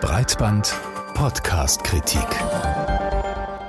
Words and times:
Breitband 0.00 0.72
Podcast 1.14 1.82
Kritik. 1.82 2.57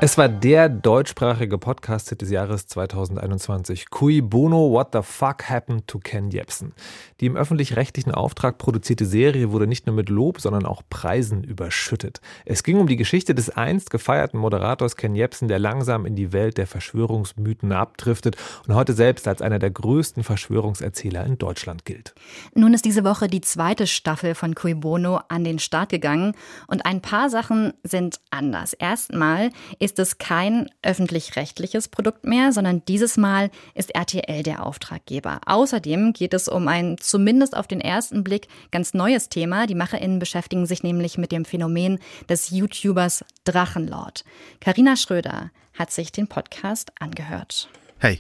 Es 0.02 0.18
war 0.18 0.30
der 0.30 0.70
deutschsprachige 0.70 1.58
Podcast-Hit 1.58 2.22
des 2.22 2.32
Jahres 2.32 2.68
2021. 2.68 3.90
Cui 3.90 4.22
Bono, 4.22 4.72
What 4.72 4.94
the 4.94 5.02
Fuck 5.04 5.50
Happened 5.50 5.88
to 5.88 6.00
Ken 6.00 6.30
Jebsen? 6.30 6.72
Die 7.20 7.26
im 7.26 7.36
öffentlich-rechtlichen 7.36 8.14
Auftrag 8.14 8.58
produzierte 8.60 9.06
Serie 9.06 9.52
wurde 9.52 9.68
nicht 9.68 9.88
nur 9.88 9.96
mit 9.98 10.08
Lob, 10.08 10.40
sondern 10.40 10.66
auch 10.66 10.84
Preisen 10.90 11.44
überschüttet. 11.44 12.22
Es 12.46 12.64
ging 12.64 12.80
um 12.80 12.88
die 12.88 12.96
Geschichte 12.96 13.36
des 13.36 13.50
einst 13.50 13.90
gefeierten 13.90 14.40
Moderators 14.40 14.96
Ken 14.96 15.16
Jebsen, 15.16 15.50
der 15.50 15.60
langsam 15.60 16.06
in 16.06 16.16
die 16.16 16.32
Welt 16.32 16.58
der 16.58 16.68
Verschwörungsmythen 16.68 17.74
abdriftet 17.74 18.38
und 18.66 18.76
heute 18.76 18.94
selbst 18.94 19.28
als 19.28 19.42
einer 19.42 19.60
der 19.60 19.72
größten 19.72 20.24
Verschwörungserzähler 20.24 21.26
in 21.26 21.38
Deutschland 21.38 21.84
gilt. 21.84 22.16
Nun 22.56 22.74
ist 22.74 22.86
diese 22.86 23.04
Woche 23.04 23.28
die 23.28 23.42
zweite 23.42 23.86
Staffel 23.86 24.34
von 24.34 24.56
Cui 24.56 24.76
Bono 24.76 25.20
an 25.28 25.44
den 25.44 25.60
Start 25.60 25.90
gegangen 25.90 26.36
und 26.68 26.86
ein 26.86 27.02
paar 27.02 27.30
Sachen 27.30 27.74
sind 27.84 28.22
anders. 28.30 28.72
Erstmal 28.72 29.50
ist 29.78 29.89
ist 29.90 29.98
es 29.98 30.20
kein 30.20 30.70
öffentlich-rechtliches 30.84 31.88
Produkt 31.88 32.24
mehr, 32.24 32.54
sondern 32.54 32.84
dieses 32.88 33.18
Mal 33.18 33.50
ist 33.74 33.96
RTL 33.96 34.44
der 34.44 34.64
Auftraggeber. 34.64 35.42
Außerdem 35.48 36.14
geht 36.14 36.36
es 36.36 36.48
um 36.48 36.68
ein 36.68 36.98
zumindest 37.00 37.58
auf 37.58 37.66
den 37.66 37.82
ersten 37.82 38.24
Blick 38.24 38.48
ganz 38.70 38.94
neues 38.94 39.30
Thema. 39.30 39.66
Die 39.66 39.74
MacherInnen 39.74 40.20
beschäftigen 40.20 40.68
sich 40.68 40.84
nämlich 40.84 41.18
mit 41.18 41.32
dem 41.32 41.44
Phänomen 41.44 41.98
des 42.30 42.52
YouTubers 42.52 43.26
Drachenlord. 43.46 44.24
Karina 44.62 44.96
Schröder 44.96 45.50
hat 45.74 45.90
sich 45.90 46.12
den 46.12 46.28
Podcast 46.28 46.92
angehört. 47.00 47.68
Hey, 47.98 48.20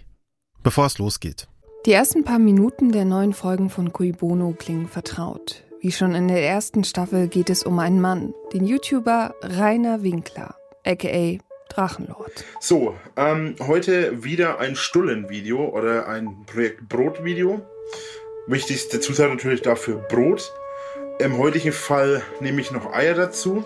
bevor 0.64 0.88
es 0.88 0.98
losgeht. 0.98 1.48
Die 1.86 1.92
ersten 1.92 2.23
paar 2.23 2.40
Minuten 2.40 2.92
der 2.92 3.06
neuen 3.06 3.34
Folgen 3.34 3.70
von 3.70 3.94
Cui 3.94 4.12
Bono 4.12 4.56
klingen 4.58 4.88
vertraut. 4.88 5.64
Wie 5.81 5.92
schon 5.92 6.16
in 6.16 6.30
der 6.30 6.44
ersten 6.44 6.84
Staffel 6.84 7.28
geht 7.28 7.52
es 7.52 7.62
um 7.62 7.78
einen 7.78 8.02
Mann, 8.02 8.34
den 8.54 8.66
YouTuber 8.66 9.36
Rainer 9.44 10.02
Winkler, 10.02 10.56
aka 10.84 11.38
Drachenlord. 11.70 12.44
So, 12.59 12.95
ähm, 13.16 13.56
heute 13.59 14.23
wieder 14.23 14.59
ein 14.59 14.75
Stullen-Video 14.75 15.70
oder 15.70 16.08
ein 16.08 16.45
Projekt 16.45 16.89
Brot-Video. 16.89 17.62
Wichtigste 18.48 19.00
Zutat 19.00 19.30
natürlich 19.30 19.62
dafür 19.62 19.97
Brot. 19.97 20.52
Im 21.20 21.38
heutigen 21.38 21.72
Fall 21.72 22.22
nehme 22.42 22.59
ich 22.62 22.72
noch 22.72 22.94
Eier 22.94 23.14
dazu. 23.14 23.64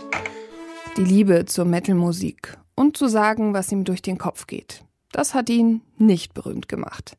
Die 0.98 1.04
Liebe 1.04 1.46
zur 1.46 1.66
Metal-Musik 1.66 2.58
und 2.76 2.98
zu 2.98 3.08
sagen, 3.08 3.54
was 3.54 3.72
ihm 3.72 3.84
durch 3.84 4.02
den 4.02 4.18
Kopf 4.18 4.48
geht. 4.48 4.84
Das 5.12 5.34
hat 5.34 5.50
ihn 5.50 5.81
nicht 5.98 6.34
berühmt 6.34 6.68
gemacht 6.68 7.18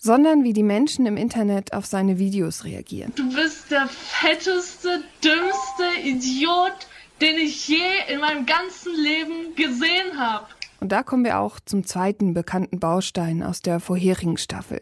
sondern 0.00 0.44
wie 0.44 0.54
die 0.54 0.62
Menschen 0.62 1.06
im 1.06 1.16
Internet 1.16 1.74
auf 1.74 1.84
seine 1.84 2.18
Videos 2.18 2.64
reagieren. 2.64 3.12
Du 3.16 3.32
bist 3.34 3.70
der 3.70 3.86
fetteste, 3.86 5.02
dümmste 5.22 6.08
Idiot, 6.08 6.72
den 7.20 7.36
ich 7.36 7.68
je 7.68 7.76
in 8.08 8.20
meinem 8.20 8.46
ganzen 8.46 8.94
Leben 8.94 9.54
gesehen 9.54 10.18
habe. 10.18 10.46
Und 10.80 10.90
da 10.90 11.02
kommen 11.02 11.24
wir 11.24 11.38
auch 11.38 11.60
zum 11.60 11.84
zweiten 11.84 12.32
bekannten 12.32 12.80
Baustein 12.80 13.42
aus 13.42 13.60
der 13.60 13.80
vorherigen 13.80 14.38
Staffel. 14.38 14.80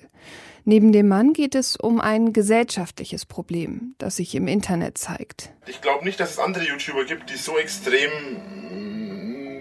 Neben 0.64 0.92
dem 0.92 1.08
Mann 1.08 1.32
geht 1.32 1.54
es 1.54 1.76
um 1.76 2.00
ein 2.00 2.32
gesellschaftliches 2.32 3.24
Problem, 3.24 3.94
das 3.98 4.16
sich 4.16 4.34
im 4.34 4.48
Internet 4.48 4.98
zeigt. 4.98 5.50
Ich 5.66 5.80
glaube 5.80 6.04
nicht, 6.04 6.20
dass 6.20 6.32
es 6.32 6.38
andere 6.38 6.64
YouTuber 6.64 7.04
gibt, 7.04 7.30
die 7.30 7.36
so 7.36 7.56
extrem 7.56 8.10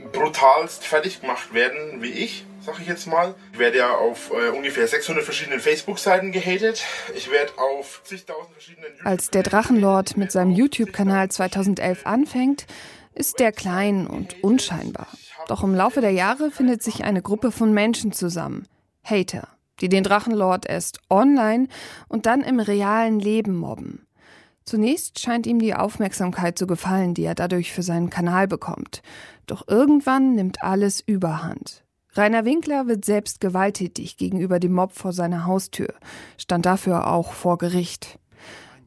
mm, 0.04 0.12
brutalst 0.12 0.84
fertig 0.84 1.22
gemacht 1.22 1.54
werden 1.54 2.02
wie 2.02 2.12
ich 2.12 2.47
sag 2.68 2.82
ich 2.82 2.88
jetzt 2.88 3.08
mal. 3.08 3.34
Ich 3.54 3.60
werde 3.60 3.78
ja 3.78 3.96
auf 3.96 4.32
äh, 4.32 4.50
ungefähr 4.50 4.86
600 4.88 5.24
verschiedenen 5.24 5.62
Facebook-Seiten 5.62 6.34
gehatet. 6.34 6.84
Ich 7.16 7.32
werde 7.32 7.54
auf 7.58 8.02
zigtausend 8.04 8.52
verschiedenen... 8.52 8.90
Als 9.06 9.30
der 9.30 9.44
Drachenlord 9.44 10.18
mit 10.18 10.34
seinem 10.34 10.52
YouTube-Kanal 10.52 11.30
2011 11.30 12.06
anfängt, 12.06 12.68
ist 13.16 13.40
der 13.40 13.54
klein 13.54 14.06
und 14.06 14.44
unscheinbar. 14.44 15.08
Doch 15.48 15.64
im 15.64 15.76
Laufe 15.76 16.02
der 16.02 16.12
Jahre 16.12 16.52
findet 16.52 16.84
sich 16.84 17.06
eine 17.06 17.22
Gruppe 17.22 17.54
von 17.54 17.74
Menschen 17.74 18.12
zusammen. 18.12 18.68
Hater, 19.02 19.48
die 19.80 19.88
den 19.88 20.04
Drachenlord 20.04 20.68
erst 20.68 21.00
online 21.10 21.70
und 22.10 22.26
dann 22.26 22.42
im 22.42 22.60
realen 22.60 23.22
Leben 23.22 23.56
mobben. 23.56 24.06
Zunächst 24.66 25.20
scheint 25.22 25.48
ihm 25.48 25.60
die 25.60 25.74
Aufmerksamkeit 25.74 26.58
zu 26.58 26.68
gefallen, 26.68 27.14
die 27.14 27.24
er 27.24 27.36
dadurch 27.36 27.72
für 27.72 27.84
seinen 27.84 28.10
Kanal 28.10 28.50
bekommt. 28.50 29.02
Doch 29.46 29.66
irgendwann 29.70 30.36
nimmt 30.36 30.62
alles 30.62 31.00
überhand. 31.00 31.87
Rainer 32.18 32.46
Winkler 32.46 32.88
wird 32.88 33.06
selbst 33.06 33.40
gewalttätig 33.40 34.18
gegenüber 34.18 34.60
dem 34.60 34.74
Mob 34.74 34.94
vor 34.94 35.14
seiner 35.14 35.46
Haustür, 35.46 35.94
stand 36.38 36.66
dafür 36.66 37.08
auch 37.08 37.32
vor 37.32 37.60
Gericht. 37.60 38.18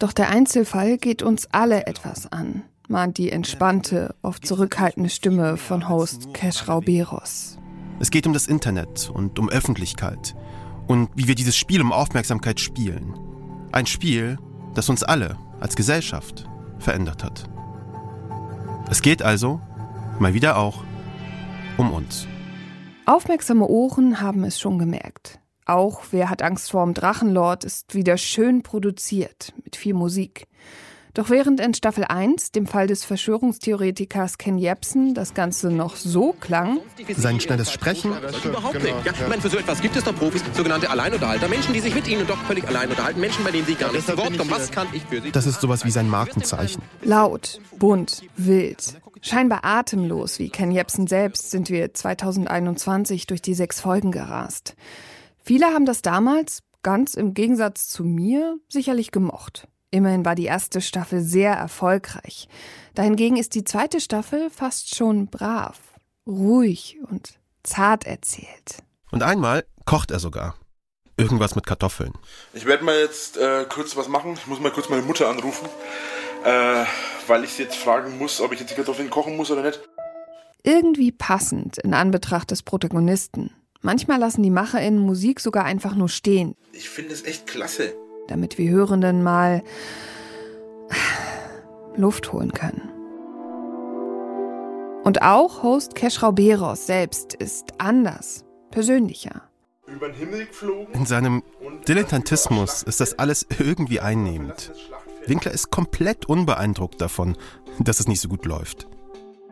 Doch 0.01 0.13
der 0.13 0.31
Einzelfall 0.31 0.99
geht 0.99 1.23
uns 1.23 1.47
alle 1.53 1.87
etwas 1.87 2.33
an, 2.33 2.65
mahnt 2.89 3.19
die 3.19 3.31
entspannte, 3.31 4.17
oft 4.23 4.45
zurückhaltende 4.45 5.11
Stimme 5.11 5.57
von 5.57 5.89
Host 5.89 6.35
Cash 6.35 6.67
Rauberos. 6.67 7.57
Es 8.01 8.11
geht 8.11 8.27
um 8.27 8.33
das 8.33 8.49
Internet 8.49 9.11
und 9.15 9.39
um 9.39 9.49
Öffentlichkeit 9.49 10.35
und 10.89 11.09
wie 11.15 11.29
wir 11.29 11.37
dieses 11.37 11.57
Spiel 11.57 11.81
um 11.83 11.93
Aufmerksamkeit 11.93 12.59
spielen. 12.59 13.15
Ein 13.71 13.87
Spiel, 13.87 14.39
das 14.75 14.89
uns 14.89 15.05
alle 15.05 15.37
als 15.61 15.77
Gesellschaft 15.77 16.49
verändert 16.81 17.23
hat. 17.23 17.49
Es 18.91 19.03
geht 19.03 19.23
also, 19.23 19.61
mal 20.19 20.35
wieder 20.35 20.57
auch, 20.57 20.83
um 21.77 21.93
uns. 21.93 22.27
Aufmerksame 23.11 23.67
Ohren 23.67 24.21
haben 24.21 24.45
es 24.45 24.61
schon 24.61 24.79
gemerkt. 24.79 25.41
Auch 25.67 26.03
Wer 26.13 26.31
hat 26.31 26.43
Angst 26.43 26.71
vorm 26.71 26.95
Drachenlord 26.95 27.65
ist 27.65 27.97
wieder 27.97 28.17
schön 28.17 28.63
produziert, 28.63 29.53
mit 29.65 29.75
viel 29.75 29.95
Musik. 29.95 30.47
Doch 31.15 31.31
während 31.31 31.61
in 31.61 31.75
Staffel 31.75 32.05
1, 32.05 32.53
dem 32.53 32.67
Fall 32.67 32.87
des 32.87 33.05
Verschwörungstheoretikers 33.05 34.39
Ken 34.39 34.59
Jebsen, 34.59 35.15
das 35.15 35.35
Ganze 35.35 35.71
noch 35.71 35.97
so 35.97 36.33
klang. 36.33 36.81
Sein 37.17 37.41
schnelles 37.41 37.73
Sprechen. 37.73 38.13
Überhaupt 38.45 38.83
nicht. 38.83 38.95
Ja, 39.05 39.13
ich 39.13 39.29
meine, 39.29 39.43
für 39.43 39.51
so 39.51 39.59
etwas 39.59 39.81
gibt 39.81 39.97
es 39.97 40.05
doch 40.05 40.15
Profis, 40.15 40.43
sogenannte 40.53 40.89
Alleinunterhalter. 40.89 41.49
Menschen, 41.49 41.75
die 41.75 41.81
sich 41.81 41.95
mit 41.95 42.07
ihnen 42.07 42.27
doch 42.27 42.39
völlig 42.45 42.67
allein 42.69 42.89
unterhalten. 42.91 43.21
Menschen, 43.21 43.45
bei 43.45 43.51
denen 43.51 43.67
sie 43.67 43.75
gar 43.75 43.93
nicht 43.93 44.07
zu 44.07 44.17
Wort 44.17 44.37
kommen. 44.39 44.51
Was 44.51 44.71
kann 44.71 44.87
ich 44.93 45.03
für 45.05 45.21
sie? 45.21 45.33
Das 45.33 45.47
ist 45.47 45.61
sowas 45.61 45.85
wie 45.85 45.91
sein 45.91 46.09
Markenzeichen. 46.09 46.83
Laut, 47.03 47.61
bunt, 47.79 48.23
wild. 48.37 49.01
Scheinbar 49.23 49.65
atemlos, 49.65 50.39
wie 50.39 50.49
Ken 50.49 50.71
Jebsen 50.71 51.07
selbst, 51.07 51.51
sind 51.51 51.71
wir 51.71 51.93
2021 51.93 53.27
durch 53.27 53.43
die 53.43 53.55
sechs 53.55 53.81
Folgen 53.81 54.13
gerast. 54.13 54.77
Viele 55.43 55.67
haben 55.67 55.85
das 55.85 56.03
damals, 56.03 56.63
ganz 56.83 57.15
im 57.15 57.35
Gegensatz 57.35 57.89
zu 57.89 58.05
mir, 58.05 58.59
sicherlich 58.69 59.11
gemocht. 59.11 59.67
Immerhin 59.91 60.25
war 60.25 60.35
die 60.35 60.45
erste 60.45 60.81
Staffel 60.81 61.21
sehr 61.21 61.53
erfolgreich. 61.53 62.49
Dahingegen 62.95 63.37
ist 63.37 63.55
die 63.55 63.65
zweite 63.65 64.01
Staffel 64.01 64.51
fast 64.51 64.95
schon 64.95 65.27
brav, 65.27 65.79
ruhig 66.27 66.99
und 67.11 67.39
zart 67.63 68.07
erzählt. 68.07 68.83
Und 69.11 69.23
einmal 69.23 69.65
kocht 69.85 70.11
er 70.11 70.21
sogar. 70.21 70.57
Irgendwas 71.17 71.55
mit 71.55 71.67
Kartoffeln. 71.67 72.15
Ich 72.55 72.65
werde 72.65 72.85
mal 72.85 72.99
jetzt 72.99 73.37
äh, 73.37 73.67
kurz 73.69 73.97
was 73.97 74.09
machen. 74.09 74.35
Ich 74.35 74.47
muss 74.47 74.61
mal 74.61 74.71
kurz 74.71 74.89
meine 74.89 75.03
Mutter 75.03 75.29
anrufen 75.29 75.69
äh, 76.45 76.85
weil 77.27 77.45
ich 77.45 77.51
sie 77.51 77.65
jetzt 77.65 77.77
fragen 77.77 78.19
muss, 78.19 78.41
ob 78.41 78.53
ich 78.53 78.61
jetzt 78.61 78.71
die 78.71 78.75
Kartoffeln 78.75 79.11
kochen 79.11 79.37
muss 79.37 79.51
oder 79.51 79.63
nicht. 79.63 79.81
Irgendwie 80.63 81.13
passend 81.13 81.79
in 81.79 81.95
Anbetracht 81.95 82.51
des 82.51 82.63
Protagonisten. 82.63 83.55
Manchmal 83.81 84.19
lassen 84.19 84.43
die 84.43 84.51
MacherInnen 84.51 85.01
Musik 85.01 85.41
sogar 85.41 85.65
einfach 85.65 85.95
nur 85.95 86.09
stehen. 86.09 86.55
Ich 86.73 86.91
finde 86.91 87.15
es 87.15 87.25
echt 87.25 87.47
klasse. 87.47 87.95
Damit 88.31 88.59
wir 88.59 88.71
Hörenden 88.71 89.23
mal 89.25 89.63
Luft 91.97 92.33
holen 92.33 92.53
können. 92.53 92.89
Und 95.03 95.23
auch 95.23 95.65
Host 95.65 95.97
Keschrauberos 95.97 96.87
selbst 96.87 97.35
ist 97.35 97.73
anders, 97.79 98.45
persönlicher. 98.71 99.43
Über 99.87 100.09
den 100.09 100.15
Himmel 100.15 100.47
geflogen. 100.47 100.95
In 100.95 101.07
seinem 101.07 101.43
Dilettantismus 101.89 102.85
ist 102.85 103.01
das 103.01 103.19
alles 103.19 103.47
irgendwie 103.59 103.99
einnehmend. 103.99 104.71
Winkler 105.27 105.51
ist 105.51 105.71
komplett 105.71 106.27
unbeeindruckt 106.27 107.01
davon, 107.01 107.37
dass 107.81 107.99
es 107.99 108.07
nicht 108.07 108.21
so 108.21 108.29
gut 108.29 108.47
läuft. 108.47 108.87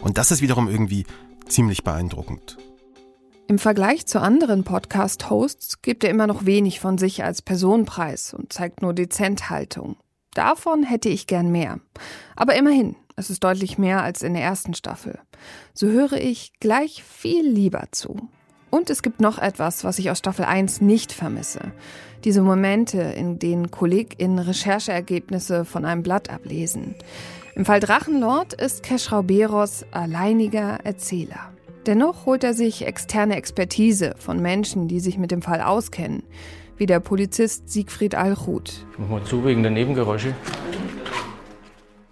Und 0.00 0.18
das 0.18 0.30
ist 0.30 0.40
wiederum 0.40 0.68
irgendwie 0.68 1.04
ziemlich 1.48 1.82
beeindruckend. 1.82 2.56
Im 3.50 3.58
Vergleich 3.58 4.06
zu 4.06 4.20
anderen 4.20 4.62
Podcast-Hosts 4.62 5.80
gibt 5.80 6.04
er 6.04 6.10
immer 6.10 6.26
noch 6.26 6.44
wenig 6.44 6.80
von 6.80 6.98
sich 6.98 7.24
als 7.24 7.40
Personenpreis 7.40 8.34
und 8.34 8.52
zeigt 8.52 8.82
nur 8.82 8.92
dezent 8.92 9.48
Haltung. 9.48 9.96
Davon 10.34 10.82
hätte 10.82 11.08
ich 11.08 11.26
gern 11.26 11.50
mehr. 11.50 11.80
Aber 12.36 12.56
immerhin, 12.56 12.94
es 13.16 13.30
ist 13.30 13.42
deutlich 13.42 13.78
mehr 13.78 14.02
als 14.02 14.22
in 14.22 14.34
der 14.34 14.42
ersten 14.42 14.74
Staffel. 14.74 15.18
So 15.72 15.86
höre 15.86 16.12
ich 16.12 16.52
gleich 16.60 17.02
viel 17.02 17.48
lieber 17.48 17.84
zu. 17.90 18.28
Und 18.68 18.90
es 18.90 19.00
gibt 19.00 19.22
noch 19.22 19.38
etwas, 19.38 19.82
was 19.82 19.98
ich 19.98 20.10
aus 20.10 20.18
Staffel 20.18 20.44
1 20.44 20.82
nicht 20.82 21.10
vermisse. 21.10 21.72
Diese 22.24 22.42
Momente, 22.42 23.00
in 23.00 23.38
denen 23.38 23.70
KollegInnen 23.70 24.40
Rechercheergebnisse 24.40 25.64
von 25.64 25.86
einem 25.86 26.02
Blatt 26.02 26.28
ablesen. 26.28 26.96
Im 27.54 27.64
Fall 27.64 27.80
Drachenlord 27.80 28.52
ist 28.52 28.82
Keschrauberos 28.82 29.86
alleiniger 29.90 30.80
Erzähler. 30.84 31.54
Dennoch 31.88 32.26
holt 32.26 32.44
er 32.44 32.52
sich 32.52 32.86
externe 32.86 33.34
Expertise 33.36 34.12
von 34.18 34.42
Menschen, 34.42 34.88
die 34.88 35.00
sich 35.00 35.16
mit 35.16 35.30
dem 35.30 35.40
Fall 35.40 35.62
auskennen, 35.62 36.22
wie 36.76 36.84
der 36.84 37.00
Polizist 37.00 37.70
Siegfried 37.70 38.14
Alchut. 38.14 38.84
Ich 38.92 38.98
mach 38.98 39.08
mal 39.08 39.24
zu 39.24 39.42
wegen 39.46 39.62
der 39.62 39.72
Nebengeräusche. 39.72 40.34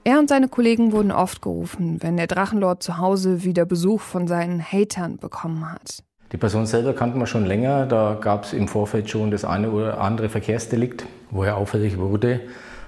Er 0.02 0.19
und 0.19 0.31
seine 0.31 0.49
Kollegen 0.49 0.93
wurden 0.93 1.12
oft 1.12 1.43
gerufen, 1.43 1.99
wenn 2.00 2.17
der 2.17 2.26
Drachenlord 2.26 2.82
zu 2.82 2.96
Hause 2.96 3.44
wieder 3.44 3.67
Besuch 3.67 4.00
von 4.00 4.26
seinen 4.26 4.62
Hatern 4.62 5.19
bekommen 5.19 5.70
hat. 5.70 6.02
Die 6.32 6.38
Person 6.38 6.64
selber 6.64 6.94
kannten 6.94 7.19
wir 7.19 7.26
schon 7.26 7.44
länger. 7.44 7.84
Da 7.84 8.17
gab 8.19 8.44
es 8.44 8.55
im 8.55 8.69
Vorfeld 8.69 9.11
schon 9.11 9.31
das 9.31 9.44
eine 9.44 9.70
oder 9.70 10.00
andere 10.00 10.31
Verkehrsdelikt, 10.31 11.05
wo 11.31 11.44
er 11.44 11.58
auffällig 11.58 11.99
wurde. 11.99 12.40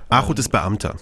Achut 0.08 0.38
ist 0.38 0.48
Beamter. 0.48 0.94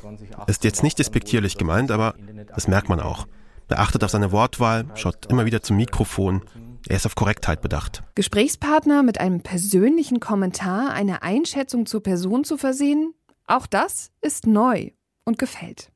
Ist 0.49 0.65
jetzt 0.65 0.83
nicht 0.83 0.99
despektierlich 0.99 1.57
gemeint, 1.59 1.93
aber 1.93 2.15
das 2.53 2.67
merkt 2.67 2.89
man 2.89 2.99
auch. 2.99 3.29
Er 3.69 3.81
achtet 3.81 4.05
auf 4.05 4.11
seine 4.11 4.33
Wortwahl, 4.33 4.87
schaut 4.95 5.27
immer 5.27 5.45
wieder 5.45 5.63
zum 5.63 5.77
Mikrofon. 5.77 6.43
Er 6.89 6.97
ist 6.97 7.07
auf 7.07 7.17
Korrektheit 7.17 7.63
bedacht. 7.63 8.03
Gesprächspartner 8.15 9.03
mit 9.03 9.21
einem 9.21 9.41
persönlichen 9.41 10.21
Kommentar, 10.21 10.91
eine 10.93 11.23
Einschätzung 11.23 11.87
zur 11.87 12.03
Person 12.03 12.45
zu 12.45 12.57
versehen, 12.57 13.13
auch 13.47 13.67
das 13.67 14.13
ist 14.21 14.47
neu 14.47 14.91
und 15.25 15.39
gefällt. 15.39 15.91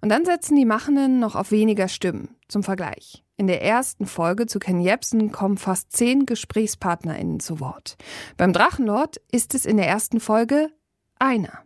Und 0.00 0.08
dann 0.08 0.24
setzen 0.24 0.56
die 0.56 0.64
Machenden 0.64 1.20
noch 1.20 1.36
auf 1.36 1.50
weniger 1.50 1.88
Stimmen. 1.88 2.36
Zum 2.48 2.62
Vergleich. 2.62 3.24
In 3.36 3.46
der 3.46 3.62
ersten 3.62 4.06
Folge 4.06 4.46
zu 4.46 4.58
Ken 4.58 4.80
Jebsen 4.80 5.32
kommen 5.32 5.56
fast 5.56 5.92
zehn 5.92 6.26
GesprächspartnerInnen 6.26 7.40
zu 7.40 7.60
Wort. 7.60 7.96
Beim 8.36 8.52
Drachenlord 8.52 9.20
ist 9.30 9.54
es 9.54 9.64
in 9.64 9.76
der 9.76 9.88
ersten 9.88 10.20
Folge 10.20 10.70
einer. 11.18 11.60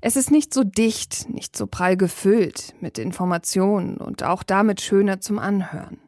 Es 0.00 0.16
ist 0.16 0.30
nicht 0.30 0.52
so 0.52 0.64
dicht, 0.64 1.28
nicht 1.28 1.56
so 1.56 1.66
prall 1.66 1.96
gefüllt 1.96 2.74
mit 2.80 2.98
Informationen 2.98 3.96
und 3.96 4.22
auch 4.22 4.42
damit 4.42 4.80
schöner 4.80 5.20
zum 5.20 5.38
Anhören. 5.38 5.98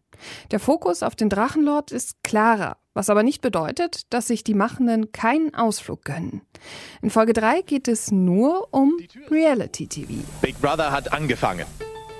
Der 0.50 0.60
Fokus 0.60 1.02
auf 1.02 1.16
den 1.16 1.28
Drachenlord 1.28 1.92
ist 1.92 2.22
klarer, 2.22 2.76
was 2.94 3.10
aber 3.10 3.22
nicht 3.22 3.40
bedeutet, 3.40 4.12
dass 4.12 4.28
sich 4.28 4.44
die 4.44 4.54
Machenden 4.54 5.12
keinen 5.12 5.54
Ausflug 5.54 6.04
gönnen. 6.04 6.42
In 7.02 7.10
Folge 7.10 7.32
3 7.32 7.62
geht 7.62 7.88
es 7.88 8.10
nur 8.10 8.68
um 8.72 8.96
Reality 9.30 9.86
TV. 9.86 10.12
Big 10.40 10.60
Brother 10.60 10.92
hat 10.92 11.12
angefangen. 11.12 11.66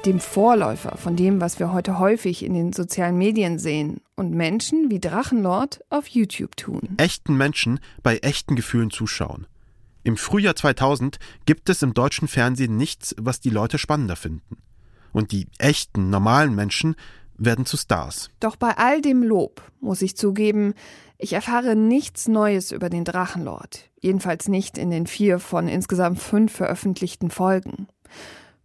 Dem 0.04 0.20
Vorläufer 0.20 0.98
von 0.98 1.16
dem, 1.16 1.40
was 1.40 1.58
wir 1.58 1.72
heute 1.72 1.98
häufig 1.98 2.44
in 2.44 2.52
den 2.52 2.75
sozialen 2.75 3.16
Medien 3.16 3.58
sehen 3.58 4.02
und 4.16 4.32
Menschen 4.32 4.90
wie 4.90 5.00
Drachenlord 5.00 5.80
auf 5.88 6.08
YouTube 6.08 6.56
tun. 6.56 6.90
Echten 6.98 7.38
Menschen 7.38 7.80
bei 8.02 8.19
echten 8.19 8.54
Gefühlen 8.54 8.90
zuschauen. 8.90 9.46
Im 10.04 10.18
Frühjahr 10.18 10.54
2000 10.54 11.18
gibt 11.46 11.70
es 11.70 11.82
im 11.82 11.94
deutschen 11.94 12.28
Fernsehen 12.28 12.76
nichts, 12.76 13.14
was 13.18 13.40
die 13.40 13.48
Leute 13.48 13.78
spannender 13.78 14.16
finden. 14.16 14.58
Und 15.12 15.32
die 15.32 15.46
echten, 15.58 16.10
normalen 16.10 16.54
Menschen 16.54 16.94
werden 17.38 17.64
zu 17.64 17.78
Stars. 17.78 18.30
Doch 18.38 18.56
bei 18.56 18.76
all 18.76 19.00
dem 19.00 19.22
Lob 19.22 19.62
muss 19.80 20.02
ich 20.02 20.16
zugeben, 20.16 20.74
ich 21.16 21.32
erfahre 21.32 21.74
nichts 21.74 22.28
Neues 22.28 22.70
über 22.70 22.90
den 22.90 23.04
Drachenlord. 23.04 23.90
Jedenfalls 23.98 24.48
nicht 24.48 24.76
in 24.76 24.90
den 24.90 25.06
vier 25.06 25.38
von 25.38 25.68
insgesamt 25.68 26.18
fünf 26.18 26.52
veröffentlichten 26.52 27.30
Folgen. 27.30 27.88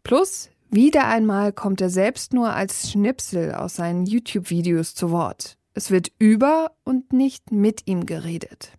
Plus, 0.04 0.50
wieder 0.70 1.08
einmal 1.08 1.54
kommt 1.54 1.80
er 1.80 1.90
selbst 1.90 2.34
nur 2.34 2.54
als 2.54 2.92
Schnipsel 2.92 3.54
aus 3.54 3.76
seinen 3.76 4.06
YouTube-Videos 4.06 4.94
zu 4.94 5.10
Wort. 5.10 5.58
Es 5.74 5.90
wird 5.90 6.12
über 6.20 6.72
und 6.84 7.14
nicht 7.14 7.52
mit 7.52 7.88
ihm 7.88 8.06
geredet. 8.06 8.74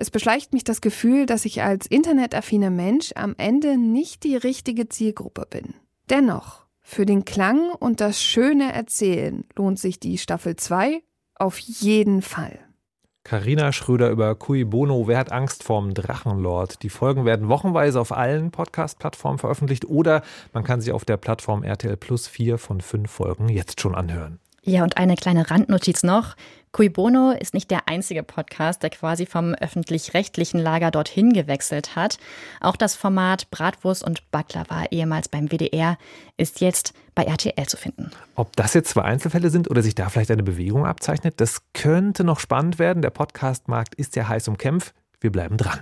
Es 0.00 0.10
beschleicht 0.10 0.54
mich 0.54 0.64
das 0.64 0.80
Gefühl, 0.80 1.26
dass 1.26 1.44
ich 1.44 1.62
als 1.62 1.86
internetaffiner 1.86 2.70
Mensch 2.70 3.12
am 3.16 3.34
Ende 3.36 3.76
nicht 3.76 4.24
die 4.24 4.34
richtige 4.34 4.88
Zielgruppe 4.88 5.46
bin. 5.50 5.74
Dennoch, 6.08 6.64
für 6.80 7.04
den 7.04 7.26
Klang 7.26 7.70
und 7.78 8.00
das 8.00 8.22
schöne 8.22 8.72
Erzählen 8.72 9.44
lohnt 9.56 9.78
sich 9.78 10.00
die 10.00 10.16
Staffel 10.16 10.56
2 10.56 11.02
auf 11.34 11.58
jeden 11.58 12.22
Fall. 12.22 12.58
Carina 13.24 13.72
Schröder 13.72 14.08
über 14.08 14.34
Cui 14.36 14.64
Bono, 14.64 15.06
Wer 15.06 15.18
hat 15.18 15.32
Angst 15.32 15.64
vorm 15.64 15.92
Drachenlord? 15.92 16.82
Die 16.82 16.88
Folgen 16.88 17.26
werden 17.26 17.50
wochenweise 17.50 18.00
auf 18.00 18.12
allen 18.12 18.52
Podcast-Plattformen 18.52 19.38
veröffentlicht 19.38 19.84
oder 19.84 20.22
man 20.54 20.64
kann 20.64 20.80
sie 20.80 20.92
auf 20.92 21.04
der 21.04 21.18
Plattform 21.18 21.62
RTL 21.62 21.98
Plus 21.98 22.26
vier 22.26 22.56
von 22.56 22.80
fünf 22.80 23.10
Folgen 23.10 23.50
jetzt 23.50 23.82
schon 23.82 23.94
anhören. 23.94 24.40
Ja, 24.70 24.84
und 24.84 24.98
eine 24.98 25.16
kleine 25.16 25.50
Randnotiz 25.50 26.04
noch. 26.04 26.36
Cui 26.70 26.88
Bono 26.88 27.32
ist 27.32 27.54
nicht 27.54 27.72
der 27.72 27.88
einzige 27.88 28.22
Podcast, 28.22 28.84
der 28.84 28.90
quasi 28.90 29.26
vom 29.26 29.52
öffentlich-rechtlichen 29.54 30.60
Lager 30.60 30.92
dorthin 30.92 31.32
gewechselt 31.32 31.96
hat. 31.96 32.18
Auch 32.60 32.76
das 32.76 32.94
Format 32.94 33.50
Bratwurst 33.50 34.04
und 34.04 34.30
Baklava, 34.30 34.84
ehemals 34.92 35.28
beim 35.28 35.48
WDR, 35.50 35.98
ist 36.36 36.60
jetzt 36.60 36.94
bei 37.16 37.24
RTL 37.24 37.66
zu 37.66 37.76
finden. 37.76 38.12
Ob 38.36 38.54
das 38.54 38.74
jetzt 38.74 38.90
zwei 38.90 39.02
Einzelfälle 39.02 39.50
sind 39.50 39.68
oder 39.68 39.82
sich 39.82 39.96
da 39.96 40.08
vielleicht 40.08 40.30
eine 40.30 40.44
Bewegung 40.44 40.86
abzeichnet, 40.86 41.40
das 41.40 41.62
könnte 41.72 42.22
noch 42.22 42.38
spannend 42.38 42.78
werden. 42.78 43.02
Der 43.02 43.10
Podcastmarkt 43.10 43.96
ist 43.96 44.14
ja 44.14 44.28
heiß 44.28 44.46
umkämpft. 44.46 44.94
Wir 45.18 45.32
bleiben 45.32 45.56
dran. 45.56 45.80